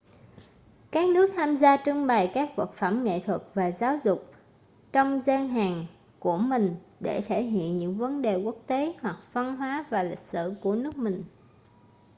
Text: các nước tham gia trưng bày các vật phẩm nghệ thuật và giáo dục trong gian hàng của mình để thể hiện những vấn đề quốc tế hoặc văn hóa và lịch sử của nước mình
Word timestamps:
các 0.91 1.07
nước 1.07 1.29
tham 1.35 1.57
gia 1.57 1.77
trưng 1.85 2.07
bày 2.07 2.31
các 2.33 2.51
vật 2.55 2.73
phẩm 2.73 3.03
nghệ 3.03 3.19
thuật 3.19 3.41
và 3.53 3.71
giáo 3.71 3.97
dục 4.03 4.25
trong 4.91 5.21
gian 5.21 5.47
hàng 5.49 5.85
của 6.19 6.37
mình 6.37 6.75
để 6.99 7.21
thể 7.27 7.43
hiện 7.43 7.77
những 7.77 7.97
vấn 7.97 8.21
đề 8.21 8.35
quốc 8.35 8.55
tế 8.67 8.93
hoặc 9.01 9.17
văn 9.33 9.55
hóa 9.55 9.85
và 9.89 10.03
lịch 10.03 10.19
sử 10.19 10.53
của 10.61 10.75
nước 10.75 10.97
mình 10.97 11.23